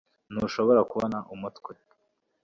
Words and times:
Ntushobora 0.31 0.81
kubona 0.91 1.17
umutwe 1.33 1.71